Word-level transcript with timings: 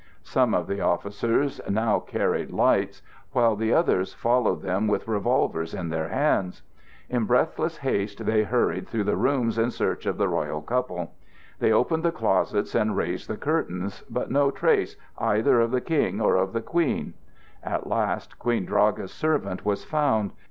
Some 0.23 0.55
of 0.55 0.65
the 0.65 0.81
officers 0.81 1.61
now 1.69 1.99
carried 1.99 2.49
lights, 2.49 3.03
while 3.33 3.55
the 3.55 3.71
others 3.71 4.15
followed 4.15 4.63
them 4.63 4.87
with 4.87 5.07
revolvers 5.07 5.75
in 5.75 5.89
their 5.89 6.07
hands. 6.07 6.63
In 7.07 7.25
breathless 7.25 7.77
haste 7.77 8.25
they 8.25 8.41
hurried 8.41 8.87
through 8.87 9.03
the 9.03 9.15
rooms 9.15 9.59
in 9.59 9.69
search 9.69 10.07
of 10.07 10.17
the 10.17 10.27
royal 10.27 10.63
couple. 10.63 11.13
They 11.59 11.71
opened 11.71 12.01
the 12.01 12.11
closets 12.11 12.73
and 12.73 12.97
raised 12.97 13.29
the 13.29 13.37
curtains, 13.37 14.03
but 14.09 14.31
no 14.31 14.49
trace 14.49 14.95
either 15.19 15.61
of 15.61 15.69
the 15.69 15.81
King 15.81 16.19
or 16.19 16.35
of 16.35 16.53
the 16.53 16.61
Queen. 16.61 17.13
At 17.61 17.85
last 17.85 18.39
Queen 18.39 18.65
Draga's 18.65 19.11
servant 19.13 19.63
was 19.63 19.83
found. 19.85 20.31